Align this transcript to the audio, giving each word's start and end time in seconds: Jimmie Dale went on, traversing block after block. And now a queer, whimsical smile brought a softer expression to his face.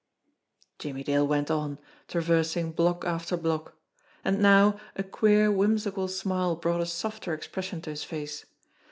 Jimmie 0.79 1.03
Dale 1.03 1.27
went 1.27 1.51
on, 1.51 1.77
traversing 2.07 2.71
block 2.71 3.05
after 3.05 3.37
block. 3.37 3.75
And 4.25 4.41
now 4.41 4.79
a 4.95 5.03
queer, 5.03 5.51
whimsical 5.51 6.07
smile 6.07 6.55
brought 6.55 6.81
a 6.81 6.87
softer 6.87 7.35
expression 7.35 7.83
to 7.83 7.91
his 7.91 8.03
face. 8.03 8.47